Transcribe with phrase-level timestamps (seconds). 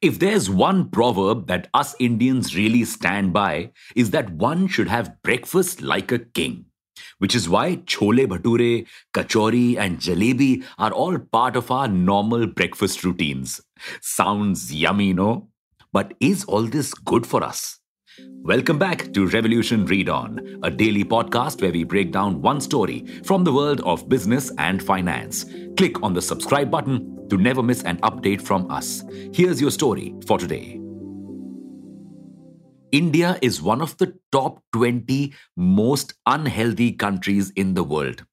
[0.00, 5.22] If there's one proverb that us Indians really stand by, is that one should have
[5.22, 6.66] breakfast like a king.
[7.18, 13.04] Which is why chole bhature, kachori, and jalebi are all part of our normal breakfast
[13.04, 13.60] routines.
[14.00, 15.48] Sounds yummy, no?
[15.92, 17.78] But is all this good for us?
[18.18, 23.04] Welcome back to Revolution Read On, a daily podcast where we break down one story
[23.24, 25.46] from the world of business and finance.
[25.76, 29.02] Click on the subscribe button to never miss an update from us.
[29.32, 30.80] Here's your story for today.
[32.92, 38.24] India is one of the top 20 most unhealthy countries in the world.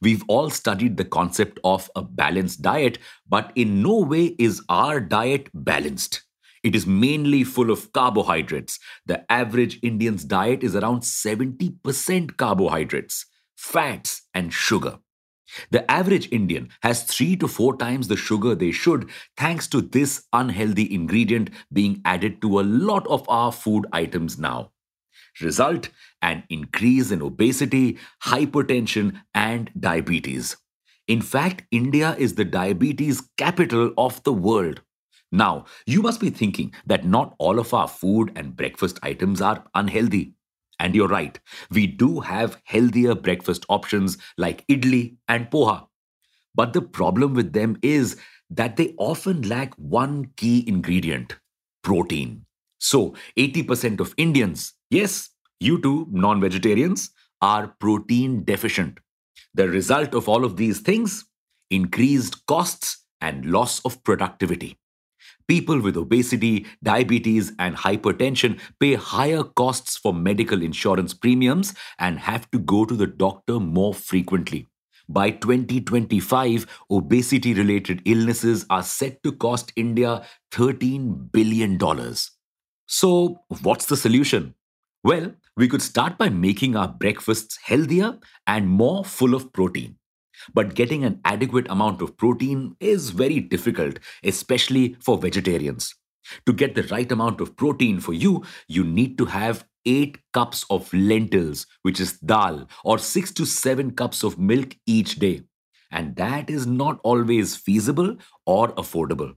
[0.00, 4.98] We've all studied the concept of a balanced diet, but in no way is our
[4.98, 6.25] diet balanced.
[6.66, 8.80] It is mainly full of carbohydrates.
[9.06, 13.26] The average Indian's diet is around 70% carbohydrates,
[13.56, 14.98] fats, and sugar.
[15.70, 20.24] The average Indian has three to four times the sugar they should, thanks to this
[20.32, 24.72] unhealthy ingredient being added to a lot of our food items now.
[25.40, 30.56] Result an increase in obesity, hypertension, and diabetes.
[31.06, 34.80] In fact, India is the diabetes capital of the world.
[35.32, 39.64] Now, you must be thinking that not all of our food and breakfast items are
[39.74, 40.34] unhealthy.
[40.78, 41.38] And you're right,
[41.70, 45.86] we do have healthier breakfast options like idli and poha.
[46.54, 48.16] But the problem with them is
[48.50, 51.36] that they often lack one key ingredient
[51.82, 52.44] protein.
[52.78, 57.10] So, 80% of Indians, yes, you too, non vegetarians,
[57.40, 58.98] are protein deficient.
[59.54, 61.24] The result of all of these things
[61.70, 64.78] increased costs and loss of productivity.
[65.48, 72.50] People with obesity, diabetes, and hypertension pay higher costs for medical insurance premiums and have
[72.50, 74.66] to go to the doctor more frequently.
[75.08, 81.78] By 2025, obesity related illnesses are set to cost India $13 billion.
[82.86, 84.54] So, what's the solution?
[85.04, 89.96] Well, we could start by making our breakfasts healthier and more full of protein.
[90.54, 95.94] But getting an adequate amount of protein is very difficult, especially for vegetarians.
[96.46, 100.64] To get the right amount of protein for you, you need to have 8 cups
[100.70, 105.42] of lentils, which is dal, or 6 to 7 cups of milk each day.
[105.92, 109.34] And that is not always feasible or affordable.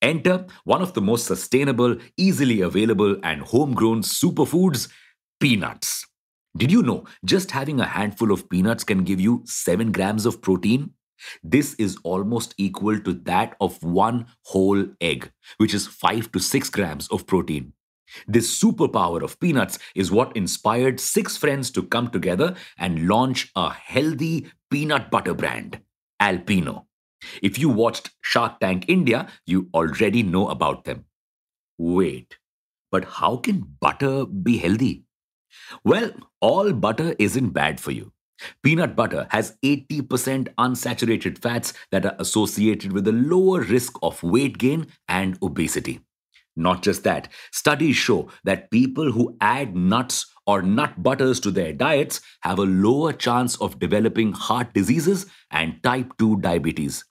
[0.00, 4.88] Enter one of the most sustainable, easily available, and homegrown superfoods
[5.40, 6.06] peanuts.
[6.56, 10.42] Did you know just having a handful of peanuts can give you 7 grams of
[10.42, 10.90] protein?
[11.42, 16.70] This is almost equal to that of one whole egg, which is 5 to 6
[16.70, 17.72] grams of protein.
[18.26, 23.70] This superpower of peanuts is what inspired six friends to come together and launch a
[23.70, 25.80] healthy peanut butter brand,
[26.20, 26.84] Alpino.
[27.42, 31.06] If you watched Shark Tank India, you already know about them.
[31.78, 32.36] Wait,
[32.90, 35.04] but how can butter be healthy?
[35.84, 38.12] Well, all butter isn't bad for you.
[38.62, 44.58] Peanut butter has 80% unsaturated fats that are associated with a lower risk of weight
[44.58, 46.00] gain and obesity.
[46.56, 51.72] Not just that, studies show that people who add nuts or nut butters to their
[51.72, 57.04] diets have a lower chance of developing heart diseases and type 2 diabetes.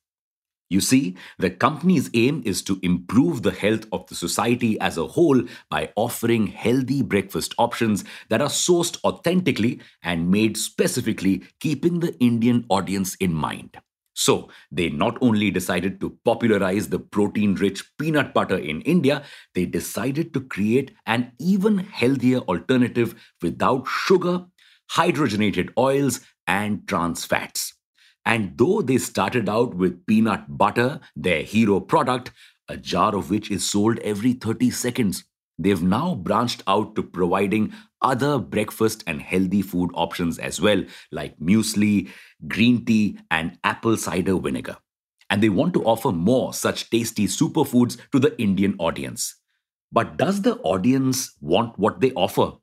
[0.72, 5.06] You see, the company's aim is to improve the health of the society as a
[5.06, 12.18] whole by offering healthy breakfast options that are sourced authentically and made specifically keeping the
[12.20, 13.80] Indian audience in mind.
[14.14, 19.66] So, they not only decided to popularize the protein rich peanut butter in India, they
[19.66, 24.46] decided to create an even healthier alternative without sugar,
[24.90, 27.74] hydrogenated oils, and trans fats.
[28.26, 32.32] And though they started out with peanut butter, their hero product,
[32.70, 35.24] a jar of which is sold every 30 seconds,
[35.58, 41.38] they've now branched out to providing other breakfast and healthy food options as well, like
[41.40, 42.10] muesli,
[42.48, 44.78] green tea, and apple cider vinegar.
[45.30, 49.36] And they want to offer more such tasty superfoods to the Indian audience.
[49.92, 52.54] But does the audience want what they offer?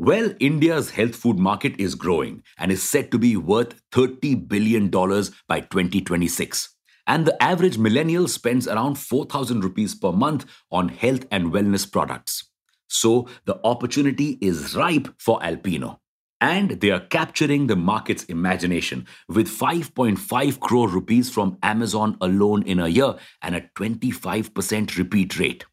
[0.00, 4.88] Well, India's health food market is growing and is set to be worth $30 billion
[4.90, 6.68] by 2026.
[7.08, 12.48] And the average millennial spends around 4,000 rupees per month on health and wellness products.
[12.86, 15.98] So the opportunity is ripe for Alpino.
[16.40, 22.78] And they are capturing the market's imagination with 5.5 crore rupees from Amazon alone in
[22.78, 25.64] a year and a 25% repeat rate.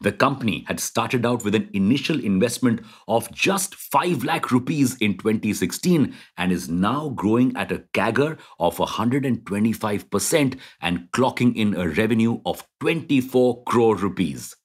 [0.00, 5.18] The company had started out with an initial investment of just 5 lakh rupees in
[5.18, 12.40] 2016 and is now growing at a CAGR of 125% and clocking in a revenue
[12.46, 14.56] of 24 crore rupees.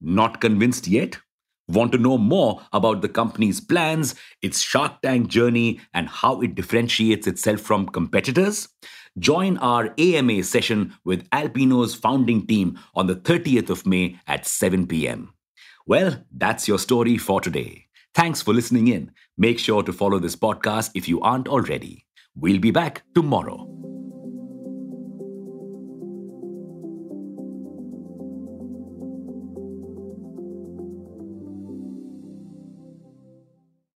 [0.00, 1.18] Not convinced yet?
[1.68, 6.54] Want to know more about the company's plans, its Shark Tank journey, and how it
[6.54, 8.68] differentiates itself from competitors?
[9.18, 14.86] Join our AMA session with Alpino's founding team on the 30th of May at 7
[14.86, 15.32] p.m.
[15.86, 17.86] Well, that's your story for today.
[18.14, 19.12] Thanks for listening in.
[19.36, 22.04] Make sure to follow this podcast if you aren't already.
[22.36, 23.87] We'll be back tomorrow.